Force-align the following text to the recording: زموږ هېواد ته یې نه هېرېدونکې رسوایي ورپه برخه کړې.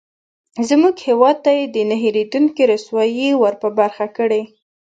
زموږ 0.69 0.95
هېواد 1.07 1.37
ته 1.45 1.51
یې 1.57 1.83
نه 1.89 1.95
هېرېدونکې 2.03 2.63
رسوایي 2.73 3.29
ورپه 3.35 3.67
برخه 3.79 4.05
کړې. 4.17 4.41